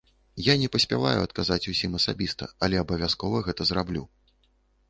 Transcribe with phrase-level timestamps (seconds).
[0.43, 4.03] Я не паспяваю адказаць усім асабіста, але абавязкова гэта зраблю.